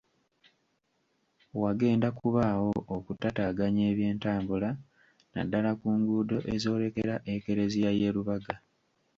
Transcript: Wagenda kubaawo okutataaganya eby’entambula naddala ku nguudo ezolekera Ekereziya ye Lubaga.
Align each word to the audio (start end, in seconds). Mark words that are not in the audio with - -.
Wagenda 1.61 2.07
kubaawo 2.19 2.71
okutataaganya 2.95 3.83
eby’entambula 3.91 4.69
naddala 5.33 5.71
ku 5.79 5.87
nguudo 5.97 6.37
ezolekera 6.53 7.15
Ekereziya 7.33 7.91
ye 7.99 8.09
Lubaga. 8.15 8.55